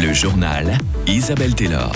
Le 0.00 0.14
journal 0.14 0.78
Isabelle 1.06 1.54
Taylor. 1.54 1.92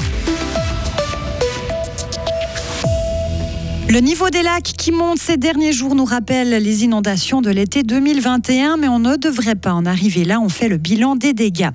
Le 3.87 4.01
niveau 4.01 4.31
des 4.31 4.43
lacs 4.43 4.63
qui 4.63 4.93
monte 4.93 5.19
ces 5.19 5.37
derniers 5.37 5.73
jours 5.73 5.95
nous 5.95 6.07
rappelle 6.07 6.51
les 6.51 6.85
inondations 6.85 7.43
de 7.43 7.51
l'été 7.51 7.83
2021, 7.83 8.77
mais 8.79 8.89
on 8.89 8.99
ne 8.99 9.17
devrait 9.17 9.55
pas 9.55 9.73
en 9.73 9.85
arriver 9.85 10.25
là. 10.25 10.41
On 10.41 10.49
fait 10.49 10.69
le 10.69 10.79
bilan 10.79 11.17
des 11.17 11.33
dégâts. 11.33 11.71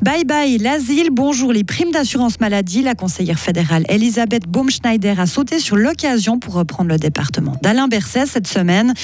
Bye 0.00 0.24
bye 0.24 0.58
l'asile, 0.58 1.08
bonjour 1.10 1.52
les 1.52 1.64
primes 1.64 1.90
d'assurance 1.90 2.38
maladie. 2.40 2.82
La 2.82 2.94
conseillère 2.94 3.40
fédérale 3.40 3.84
Elisabeth 3.88 4.46
Baumschneider 4.46 5.14
a 5.18 5.26
sauté 5.26 5.58
sur 5.58 5.76
l'occasion 5.76 6.38
pour 6.38 6.54
reprendre 6.54 6.90
le 6.90 6.96
département 6.96 7.56
d'Alain 7.60 7.88
Berset 7.88 8.26
cette 8.26 8.46
semaine. 8.46 8.94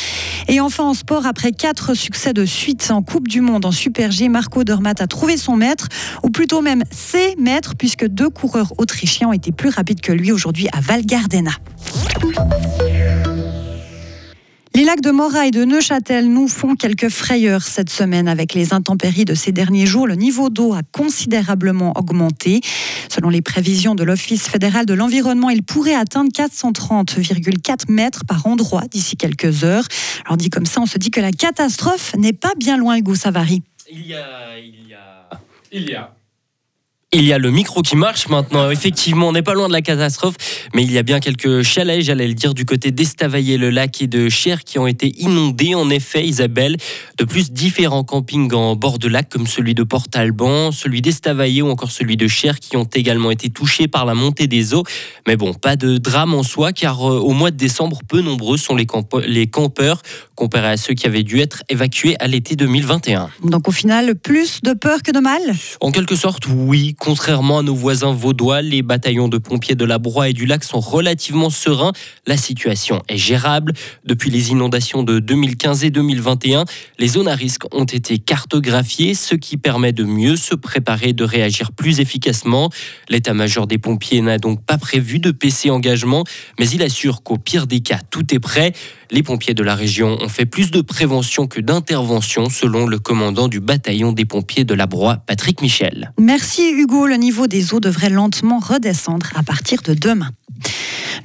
Et 0.47 0.61
enfin 0.61 0.85
en 0.85 0.95
sport, 0.95 1.27
après 1.27 1.51
quatre 1.51 1.95
succès 1.95 2.33
de 2.33 2.45
suite 2.45 2.91
en 2.91 3.03
Coupe 3.03 3.27
du 3.27 3.41
Monde 3.41 3.67
en 3.67 3.73
Super 3.73 4.13
G, 4.13 4.29
Marco 4.29 4.63
Dormat 4.63 4.95
a 5.01 5.07
trouvé 5.09 5.37
son 5.37 5.57
maître, 5.57 5.89
ou 6.23 6.31
plutôt 6.31 6.63
même 6.63 6.85
ses 6.93 7.35
maîtres, 7.37 7.75
puisque 7.77 8.07
deux 8.07 8.31
coureurs 8.31 8.73
autrichiens 8.79 9.29
ont 9.29 9.33
été 9.33 9.51
plus 9.51 9.71
rapides 9.71 10.01
que 10.01 10.13
lui 10.13 10.31
aujourd'hui 10.31 10.69
à 10.73 10.81
Val 10.81 11.05
Gardena. 11.05 11.51
Les 14.77 14.83
lacs 14.83 15.03
de 15.03 15.13
Morat 15.13 15.47
et 15.47 15.51
de 15.53 15.65
Neuchâtel 15.65 16.29
nous 16.29 16.49
font 16.49 16.75
quelques 16.75 17.09
frayeurs 17.09 17.63
cette 17.63 17.91
semaine 17.91 18.27
avec 18.27 18.55
les 18.55 18.75
intempéries 18.75 19.25
de 19.25 19.35
ces 19.35 19.53
derniers 19.53 19.87
jours. 19.87 20.09
Le 20.09 20.17
niveau 20.17 20.51
d'eau 20.51 20.75
a 20.75 20.83
considérablement 20.83 21.93
augmenté. 21.97 22.61
Selon 23.09 23.29
les 23.29 23.41
prévisions 23.41 23.95
de 23.95 24.03
l'Office 24.03 24.49
fédéral 24.49 24.85
de 24.85 24.95
l'environnement, 24.95 25.49
il 25.49 25.63
pourrait 25.63 25.95
atteindre 25.95 26.31
430,4 26.33 27.89
mètres 27.89 28.25
par 28.27 28.49
endroit 28.49 28.83
d'ici 28.91 29.17
quelques 29.17 29.63
heures. 29.63 29.87
Alors 30.25 30.37
dit 30.37 30.51
comme 30.51 30.67
ça, 30.67 30.81
on 30.81 30.87
se 30.87 30.99
dit 30.99 31.13
que 31.13 31.21
la 31.21 31.31
catastrophe 31.31 32.17
n'est 32.17 32.33
pas 32.33 32.55
bien 32.59 32.77
loin, 32.77 32.97
Hugo 32.97 33.15
Savary. 33.15 33.63
Il 33.89 34.05
y 34.09 34.15
a, 34.15 34.59
il 34.59 34.89
y 34.89 34.95
a, 34.95 35.31
il 35.71 35.89
y 35.89 35.95
a 35.95 36.13
il 37.15 37.25
y 37.25 37.33
a 37.33 37.39
le 37.39 37.51
micro 37.51 37.83
qui 37.83 37.95
marche 37.95 38.29
maintenant. 38.29 38.71
Effectivement, 38.71 39.29
on 39.29 39.33
n'est 39.33 39.43
pas 39.43 39.55
loin 39.55 39.69
de 39.69 39.73
la 39.73 39.83
catastrophe, 39.83 40.35
mais 40.75 40.83
il 40.83 40.91
y 40.91 40.99
a 40.99 41.05
bien 41.05 41.21
quelques 41.21 41.63
chalets, 41.63 42.03
j'allais 42.03 42.27
le 42.27 42.35
dire, 42.35 42.55
du 42.55 42.65
côté 42.65 42.91
d'Estavayer, 42.91 43.57
le 43.57 43.71
lac 43.71 44.03
et 44.03 44.09
de 44.09 44.29
Cher 44.29 44.65
qui 44.65 44.81
ont 44.81 44.87
été 44.87 45.13
inondés. 45.21 45.77
En 45.77 45.91
effet, 45.91 46.27
Isabelle, 46.27 46.77
de 47.19 47.25
plus 47.25 47.53
différents 47.53 48.03
campings 48.03 48.53
en 48.53 48.75
bord 48.75 48.99
de 48.99 49.07
lac, 49.07 49.29
comme 49.29 49.47
celui 49.47 49.75
de 49.75 49.85
Port-Alban, 49.85 50.73
celui 50.73 51.03
d'Estavayer 51.03 51.63
ou 51.63 51.69
encore 51.69 51.93
celui 51.93 52.17
de 52.17 52.27
Cher, 52.27 52.59
qui 52.59 52.77
ont 52.77 52.89
également 52.93 53.31
été 53.31 53.49
touchés 53.49 53.87
par 53.87 54.07
la 54.07 54.15
montée 54.15 54.49
des 54.49 54.75
eaux. 54.75 54.85
Mais 55.29 55.37
bon, 55.37 55.55
pas 55.55 55.77
de 55.77 55.99
drame 55.99 56.35
en 56.35 56.43
soi, 56.43 56.73
car 56.73 57.09
euh, 57.09 57.19
au 57.19 57.31
mois 57.31 57.53
de 57.53 57.57
décembre, 57.57 58.01
peu 58.09 58.23
nombreux 58.23 58.57
sont 58.57 58.75
les, 58.75 58.87
les 59.27 59.47
campeurs 59.47 60.03
comparé 60.35 60.69
à 60.69 60.77
ceux 60.77 60.95
qui 60.95 61.07
avaient 61.07 61.23
dû 61.23 61.39
être 61.39 61.63
évacués 61.69 62.17
à 62.19 62.27
l'été 62.27 62.57
2021. 62.57 63.31
Donc 63.45 63.69
au 63.69 63.73
final, 63.73 64.17
plus 64.17 64.61
de 64.63 64.73
peur 64.73 65.03
que 65.05 65.13
de 65.13 65.21
mal? 65.21 65.41
En 65.81 65.93
quelque 65.93 66.17
sorte, 66.17 66.47
oui. 66.49 66.97
Contrairement 67.05 67.59
à 67.59 67.63
nos 67.63 67.75
voisins 67.75 68.15
vaudois, 68.15 68.63
les 68.63 68.81
bataillons 68.81 69.29
de 69.29 69.37
pompiers 69.37 69.75
de 69.75 69.85
la 69.85 69.99
Broye 69.99 70.31
et 70.31 70.33
du 70.33 70.47
Lac 70.47 70.65
sont 70.65 70.81
relativement 70.81 71.51
sereins. 71.51 71.93
La 72.27 72.39
situation 72.39 73.03
est 73.11 73.19
gérable. 73.19 73.75
Depuis 74.07 74.31
les 74.31 74.53
inondations 74.53 75.03
de 75.03 75.19
2015 75.19 75.85
et 75.85 75.91
2021, 75.91 76.65
les 76.99 77.09
zones 77.09 77.29
à 77.29 77.35
risque 77.35 77.65
ont 77.75 77.85
été 77.85 78.19
cartographiées, 78.19 79.13
ce 79.13 79.35
qui 79.35 79.59
permet 79.59 79.93
de 79.93 80.05
mieux 80.05 80.37
se 80.37 80.55
préparer 80.55 81.11
et 81.11 81.13
de 81.13 81.25
réagir 81.25 81.73
plus 81.73 82.01
efficacement. 82.01 82.71
L'état-major 83.11 83.67
des 83.67 83.77
pompiers 83.77 84.23
n'a 84.23 84.39
donc 84.39 84.65
pas 84.65 84.79
prévu 84.79 85.19
de 85.19 85.31
PC 85.31 85.69
engagement, 85.69 86.25
mais 86.59 86.67
il 86.71 86.83
assure 86.83 87.23
qu'au 87.23 87.37
pire 87.37 87.67
des 87.67 87.81
cas, 87.81 88.01
tout 88.09 88.35
est 88.35 88.41
prêt. 88.41 88.73
Les 89.11 89.23
pompiers 89.23 89.53
de 89.53 89.63
la 89.63 89.75
région 89.75 90.17
ont 90.23 90.31
fait 90.31 90.47
plus 90.47 90.71
de 90.71 90.81
prévention 90.81 91.47
que 91.49 91.61
d'intervention, 91.61 92.49
selon 92.49 92.87
le 92.87 92.99
commandant 92.99 93.49
du 93.49 93.61
bataillon 93.61 94.13
des 94.13 94.25
pompiers 94.25 94.65
de 94.65 94.73
la 94.73 94.87
Broye, 94.87 95.19
Patrick 95.27 95.61
Michel. 95.61 96.15
Merci 96.19 96.73
Hugo. 96.73 96.94
Le 96.95 97.17
niveau 97.17 97.49
des 97.49 97.75
eaux 97.75 97.81
devrait 97.81 98.09
lentement 98.09 98.61
redescendre 98.61 99.27
à 99.35 99.43
partir 99.43 99.83
de 99.83 99.95
demain. 99.95 100.31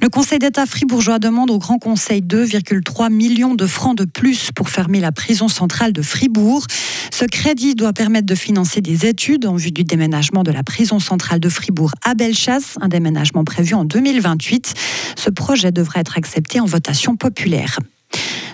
Le 0.02 0.08
Conseil 0.08 0.40
d'État 0.40 0.66
fribourgeois 0.66 1.20
demande 1.20 1.50
au 1.50 1.58
Grand 1.58 1.78
Conseil 1.78 2.22
2,3 2.22 3.10
millions 3.10 3.54
de 3.54 3.66
francs 3.66 3.96
de 3.96 4.04
plus 4.04 4.50
pour 4.52 4.68
fermer 4.68 4.98
la 4.98 5.12
prison 5.12 5.46
centrale 5.46 5.92
de 5.92 6.02
Fribourg. 6.02 6.66
Ce 7.12 7.24
crédit 7.24 7.76
doit 7.76 7.92
permettre 7.92 8.26
de 8.26 8.34
financer 8.34 8.80
des 8.80 9.06
études 9.06 9.46
en 9.46 9.54
vue 9.54 9.70
du 9.70 9.84
déménagement 9.84 10.42
de 10.42 10.50
la 10.50 10.64
prison 10.64 10.98
centrale 10.98 11.38
de 11.38 11.48
Fribourg 11.48 11.92
à 12.04 12.14
Bellechasse, 12.14 12.76
un 12.80 12.88
déménagement 12.88 13.44
prévu 13.44 13.74
en 13.74 13.84
2028. 13.84 14.74
Ce 15.16 15.30
projet 15.30 15.70
devrait 15.70 16.00
être 16.00 16.18
accepté 16.18 16.60
en 16.60 16.66
votation 16.66 17.16
populaire. 17.16 17.78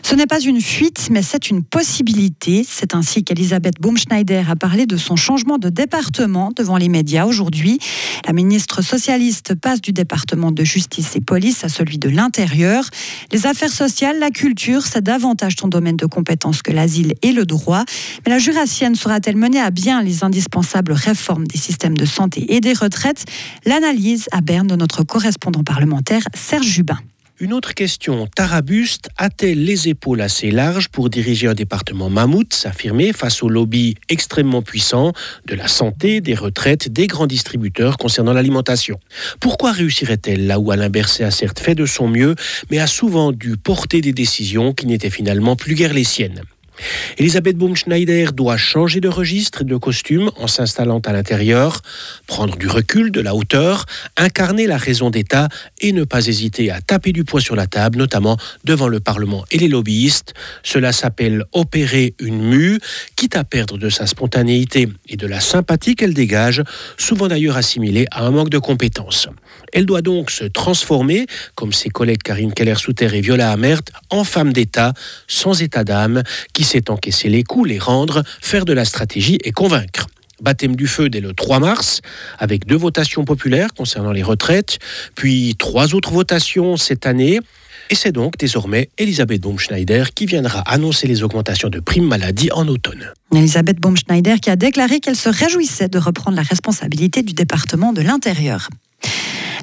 Ce 0.08 0.14
n'est 0.14 0.28
pas 0.28 0.38
une 0.38 0.60
fuite, 0.60 1.08
mais 1.10 1.20
c'est 1.20 1.50
une 1.50 1.64
possibilité. 1.64 2.64
C'est 2.64 2.94
ainsi 2.94 3.24
qu'Elisabeth 3.24 3.80
Baumschneider 3.80 4.44
a 4.48 4.54
parlé 4.54 4.86
de 4.86 4.96
son 4.96 5.16
changement 5.16 5.58
de 5.58 5.68
département 5.68 6.52
devant 6.54 6.76
les 6.76 6.88
médias 6.88 7.26
aujourd'hui. 7.26 7.80
La 8.24 8.32
ministre 8.32 8.82
socialiste 8.82 9.56
passe 9.56 9.80
du 9.80 9.90
département 9.90 10.52
de 10.52 10.62
justice 10.62 11.16
et 11.16 11.20
police 11.20 11.64
à 11.64 11.68
celui 11.68 11.98
de 11.98 12.08
l'intérieur. 12.08 12.88
Les 13.32 13.48
affaires 13.48 13.72
sociales, 13.72 14.20
la 14.20 14.30
culture, 14.30 14.86
c'est 14.86 15.02
davantage 15.02 15.56
ton 15.56 15.66
domaine 15.66 15.96
de 15.96 16.06
compétence 16.06 16.62
que 16.62 16.70
l'asile 16.70 17.14
et 17.22 17.32
le 17.32 17.44
droit. 17.44 17.84
Mais 18.24 18.30
la 18.30 18.38
jurassienne 18.38 18.94
sera-t-elle 18.94 19.36
menée 19.36 19.60
à 19.60 19.72
bien 19.72 20.04
les 20.04 20.22
indispensables 20.22 20.92
réformes 20.92 21.48
des 21.48 21.58
systèmes 21.58 21.96
de 21.96 22.06
santé 22.06 22.54
et 22.54 22.60
des 22.60 22.74
retraites? 22.74 23.24
L'analyse 23.64 24.28
à 24.30 24.40
Berne 24.40 24.68
de 24.68 24.76
notre 24.76 25.02
correspondant 25.02 25.64
parlementaire 25.64 26.22
Serge 26.32 26.68
Jubin. 26.68 27.00
Une 27.38 27.52
autre 27.52 27.74
question, 27.74 28.26
Tarabuste 28.34 29.10
a-t-elle 29.18 29.62
les 29.62 29.88
épaules 29.88 30.22
assez 30.22 30.50
larges 30.50 30.88
pour 30.88 31.10
diriger 31.10 31.48
un 31.48 31.52
département 31.52 32.08
mammouth, 32.08 32.54
s'affirmer 32.54 33.12
face 33.12 33.42
au 33.42 33.50
lobby 33.50 33.94
extrêmement 34.08 34.62
puissant 34.62 35.12
de 35.44 35.54
la 35.54 35.68
santé, 35.68 36.22
des 36.22 36.34
retraites, 36.34 36.88
des 36.90 37.06
grands 37.06 37.26
distributeurs 37.26 37.98
concernant 37.98 38.32
l'alimentation? 38.32 38.98
Pourquoi 39.38 39.72
réussirait-elle 39.72 40.46
là 40.46 40.58
où 40.58 40.70
Alain 40.70 40.88
Berset 40.88 41.24
a 41.24 41.30
certes 41.30 41.60
fait 41.60 41.74
de 41.74 41.84
son 41.84 42.08
mieux, 42.08 42.36
mais 42.70 42.78
a 42.78 42.86
souvent 42.86 43.32
dû 43.32 43.58
porter 43.58 44.00
des 44.00 44.14
décisions 44.14 44.72
qui 44.72 44.86
n'étaient 44.86 45.10
finalement 45.10 45.56
plus 45.56 45.74
guère 45.74 45.92
les 45.92 46.04
siennes? 46.04 46.40
Elisabeth 47.18 47.56
Baumschneider 47.56 48.28
doit 48.32 48.56
changer 48.56 49.00
de 49.00 49.08
registre 49.08 49.62
et 49.62 49.64
de 49.64 49.76
costume 49.76 50.30
en 50.36 50.46
s'installant 50.46 51.00
à 51.00 51.12
l'intérieur, 51.12 51.80
prendre 52.26 52.56
du 52.56 52.68
recul, 52.68 53.10
de 53.10 53.20
la 53.20 53.34
hauteur, 53.34 53.86
incarner 54.16 54.66
la 54.66 54.76
raison 54.76 55.10
d'État 55.10 55.48
et 55.80 55.92
ne 55.92 56.04
pas 56.04 56.26
hésiter 56.26 56.70
à 56.70 56.80
taper 56.80 57.12
du 57.12 57.24
poing 57.24 57.40
sur 57.40 57.56
la 57.56 57.66
table, 57.66 57.98
notamment 57.98 58.36
devant 58.64 58.88
le 58.88 59.00
Parlement 59.00 59.44
et 59.50 59.58
les 59.58 59.68
lobbyistes. 59.68 60.34
Cela 60.62 60.92
s'appelle 60.92 61.44
opérer 61.52 62.14
une 62.20 62.42
mue, 62.42 62.78
quitte 63.16 63.36
à 63.36 63.44
perdre 63.44 63.78
de 63.78 63.88
sa 63.88 64.06
spontanéité 64.06 64.88
et 65.08 65.16
de 65.16 65.26
la 65.26 65.40
sympathie 65.40 65.94
qu'elle 65.94 66.14
dégage, 66.14 66.62
souvent 66.96 67.28
d'ailleurs 67.28 67.56
assimilée 67.56 68.06
à 68.10 68.24
un 68.24 68.30
manque 68.30 68.50
de 68.50 68.58
compétences. 68.58 69.28
Elle 69.72 69.86
doit 69.86 70.02
donc 70.02 70.30
se 70.30 70.44
transformer, 70.44 71.26
comme 71.54 71.72
ses 71.72 71.88
collègues 71.88 72.22
Karine 72.22 72.52
Keller-Souter 72.52 73.10
et 73.14 73.20
Viola 73.20 73.50
Amert, 73.50 73.80
en 74.10 74.24
femme 74.24 74.52
d'État, 74.52 74.92
sans 75.26 75.62
état 75.62 75.84
d'âme, 75.84 76.22
qui 76.52 76.64
sait 76.66 76.90
encaisser 76.90 77.28
les 77.28 77.42
coups, 77.42 77.68
les 77.68 77.78
rendre, 77.78 78.22
faire 78.40 78.64
de 78.64 78.72
la 78.72 78.84
stratégie 78.84 79.38
et 79.44 79.52
convaincre. 79.52 80.06
Baptême 80.42 80.76
du 80.76 80.86
feu 80.86 81.08
dès 81.08 81.20
le 81.20 81.32
3 81.32 81.60
mars, 81.60 82.02
avec 82.38 82.66
deux 82.66 82.76
votations 82.76 83.24
populaires 83.24 83.72
concernant 83.74 84.12
les 84.12 84.22
retraites, 84.22 84.78
puis 85.14 85.54
trois 85.58 85.94
autres 85.94 86.12
votations 86.12 86.76
cette 86.76 87.06
année. 87.06 87.40
Et 87.88 87.94
c'est 87.94 88.12
donc 88.12 88.36
désormais 88.36 88.90
Elisabeth 88.98 89.40
Baumschneider 89.40 90.04
qui 90.14 90.26
viendra 90.26 90.60
annoncer 90.60 91.06
les 91.06 91.22
augmentations 91.22 91.68
de 91.68 91.80
primes 91.80 92.06
maladie 92.06 92.50
en 92.52 92.66
automne. 92.68 93.12
Elisabeth 93.32 93.80
Baumschneider 93.80 94.36
qui 94.42 94.50
a 94.50 94.56
déclaré 94.56 95.00
qu'elle 95.00 95.16
se 95.16 95.28
réjouissait 95.28 95.88
de 95.88 95.98
reprendre 95.98 96.36
la 96.36 96.42
responsabilité 96.42 97.22
du 97.22 97.32
département 97.32 97.92
de 97.92 98.02
l'Intérieur. 98.02 98.68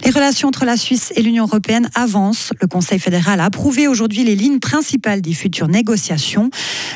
Les 0.06 0.12
relations 0.12 0.50
entre 0.50 0.66
la 0.66 0.76
Suisse 0.76 1.14
et 1.16 1.22
l'Union 1.22 1.46
européenne 1.46 1.90
avancent. 1.96 2.52
Le 2.62 2.68
Conseil 2.68 3.00
fédéral 3.00 3.40
a 3.40 3.46
approuvé 3.46 3.88
aujourd'hui 3.88 4.26
les 4.26 4.36
lignes 4.36 4.60
principales 4.60 5.22
des 5.22 5.34
futures 5.34 5.70
négociations. 5.70 6.50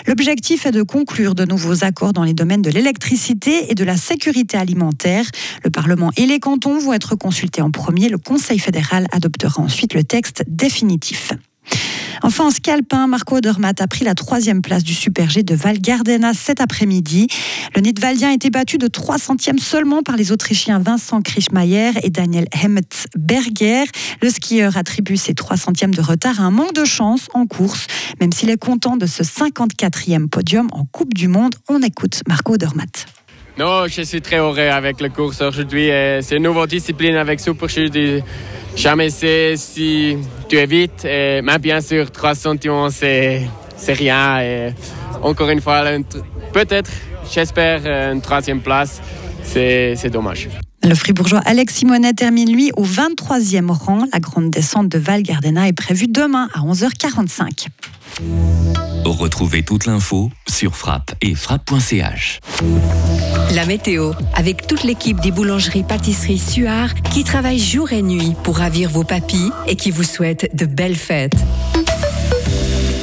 L'objectif 0.07 0.65
est 0.65 0.71
de 0.71 0.81
conclure 0.81 1.33
de 1.33 1.45
nouveaux 1.45 1.85
accords 1.85 2.11
dans 2.11 2.25
les 2.25 2.33
domaines 2.33 2.61
de 2.61 2.69
l'électricité 2.69 3.71
et 3.71 3.75
de 3.75 3.83
la 3.85 3.95
sécurité 3.95 4.57
alimentaire. 4.57 5.25
Le 5.63 5.69
Parlement 5.69 6.11
et 6.17 6.25
les 6.25 6.39
cantons 6.39 6.79
vont 6.79 6.91
être 6.91 7.15
consultés 7.15 7.61
en 7.61 7.71
premier. 7.71 8.09
Le 8.09 8.17
Conseil 8.17 8.59
fédéral 8.59 9.07
adoptera 9.13 9.63
ensuite 9.63 9.93
le 9.93 10.03
texte 10.03 10.43
définitif. 10.47 11.31
Enfin, 12.23 12.47
en 12.47 12.51
scalpin, 12.51 13.07
Marco 13.07 13.37
Odermatt 13.37 13.81
a 13.81 13.87
pris 13.87 14.03
la 14.03 14.15
troisième 14.15 14.61
place 14.61 14.83
du 14.83 14.93
Super 14.93 15.29
G 15.29 15.43
de 15.43 15.55
Val 15.55 15.79
Gardena 15.79 16.33
cet 16.33 16.61
après-midi. 16.61 17.27
Le 17.75 17.81
Nidwaldien 17.81 18.29
a 18.29 18.33
été 18.33 18.49
battu 18.49 18.77
de 18.77 18.87
3 18.87 19.17
centièmes 19.17 19.59
seulement 19.59 20.03
par 20.03 20.17
les 20.17 20.31
Autrichiens 20.31 20.79
Vincent 20.79 21.21
Krischmeier 21.21 21.91
et 22.03 22.09
Daniel 22.09 22.47
Hemmetsberger. 22.53 23.85
Le 24.21 24.29
skieur 24.29 24.77
attribue 24.77 25.17
ses 25.17 25.33
3 25.33 25.57
centièmes 25.57 25.93
de 25.93 26.01
retard 26.01 26.41
à 26.41 26.43
un 26.43 26.51
manque 26.51 26.73
de 26.73 26.85
chance 26.85 27.27
en 27.33 27.45
course, 27.45 27.87
même 28.19 28.31
s'il 28.31 28.49
est 28.49 28.57
content 28.57 28.97
de 28.97 29.05
ce 29.05 29.23
54e 29.23 30.27
podium 30.27 30.67
en 30.71 30.85
Coupe 30.85 31.13
du 31.13 31.27
Monde. 31.27 31.55
On 31.69 31.81
écoute 31.81 32.21
Marco 32.27 32.53
Odermatt. 32.53 33.05
Non, 33.57 33.87
je 33.87 34.03
suis 34.03 34.21
très 34.21 34.37
heureux 34.37 34.59
avec 34.59 35.01
la 35.01 35.09
course 35.09 35.41
aujourd'hui. 35.41 35.87
C'est 36.21 36.37
une 36.37 36.43
nouvelle 36.43 36.67
discipline 36.67 37.15
avec 37.15 37.39
Super 37.39 37.67
jamais 38.77 39.09
sais 39.09 39.55
si 39.57 40.17
tu 40.47 40.57
évites. 40.57 41.03
Et, 41.03 41.41
mais 41.41 41.59
bien 41.59 41.81
sûr, 41.81 42.09
3 42.09 42.35
centimes, 42.35 42.89
c'est, 42.91 43.41
c'est 43.75 43.93
rien. 43.93 44.73
Encore 45.21 45.49
une 45.49 45.61
fois, 45.61 45.83
peut-être, 46.53 46.91
j'espère, 47.29 47.85
une 48.13 48.21
troisième 48.21 48.61
place. 48.61 49.01
c'est 49.43 49.95
c'est 49.95 50.09
dommage. 50.09 50.47
Le 50.83 50.95
fribourgeois 50.95 51.41
Alex 51.45 51.75
Simonet 51.75 52.13
termine 52.13 52.51
lui 52.51 52.71
au 52.77 52.85
23e 52.85 53.71
rang. 53.71 54.05
La 54.13 54.19
grande 54.19 54.51
descente 54.51 54.87
de 54.87 54.97
Val 54.97 55.21
Gardena 55.23 55.67
est 55.67 55.73
prévue 55.73 56.07
demain 56.07 56.47
à 56.53 56.59
11h45. 56.59 57.67
Retrouvez 59.05 59.63
toute 59.63 59.85
l'info 59.85 60.31
sur 60.47 60.75
frappe 60.75 61.13
et 61.21 61.35
frappe.ch. 61.35 62.39
La 63.53 63.65
météo, 63.65 64.13
avec 64.33 64.65
toute 64.65 64.83
l'équipe 64.83 65.19
des 65.19 65.31
boulangeries 65.31 65.83
pâtisseries 65.83 66.39
Suard 66.39 66.93
qui 67.11 67.23
travaille 67.23 67.59
jour 67.59 67.93
et 67.93 68.01
nuit 68.01 68.33
pour 68.43 68.57
ravir 68.57 68.89
vos 68.89 69.03
papilles 69.03 69.51
et 69.67 69.75
qui 69.75 69.91
vous 69.91 70.03
souhaite 70.03 70.49
de 70.55 70.65
belles 70.65 70.95
fêtes. 70.95 71.37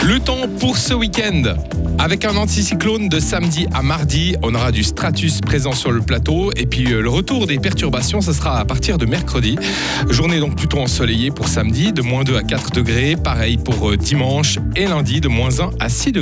Le 0.04 0.18
temps 0.18 0.48
pour 0.58 0.76
ce 0.76 0.94
week-end. 0.94 1.54
Avec 1.98 2.24
un 2.24 2.36
anticyclone 2.36 3.08
de 3.08 3.18
samedi 3.20 3.66
à 3.72 3.82
mardi, 3.82 4.34
on 4.42 4.54
aura 4.54 4.72
du 4.72 4.82
stratus 4.82 5.40
présent 5.40 5.72
sur 5.72 5.92
le 5.92 6.00
plateau 6.00 6.50
et 6.56 6.66
puis 6.66 6.92
euh, 6.92 7.00
le 7.00 7.08
retour 7.08 7.46
des 7.46 7.58
perturbations, 7.58 8.20
ce 8.20 8.32
sera 8.32 8.58
à 8.58 8.64
partir 8.64 8.98
de 8.98 9.06
mercredi. 9.06 9.56
Journée 10.10 10.40
donc 10.40 10.56
plutôt 10.56 10.78
ensoleillée 10.78 11.30
pour 11.30 11.48
samedi, 11.48 11.92
de 11.92 12.02
moins 12.02 12.24
2 12.24 12.36
à 12.36 12.42
4 12.42 12.72
degrés. 12.72 13.16
Pareil 13.16 13.56
pour 13.56 13.90
euh, 13.90 13.96
dimanche 13.96 14.58
et 14.76 14.86
lundi, 14.86 15.20
de 15.20 15.28
moins 15.28 15.60
1 15.60 15.70
à 15.80 15.88
6 15.88 16.12
degrés. 16.12 16.12